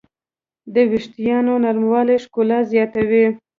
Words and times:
د 0.73 0.75
وېښتیانو 0.91 1.53
نرموالی 1.65 2.17
ښکلا 2.23 2.59
زیاتوي. 2.71 3.25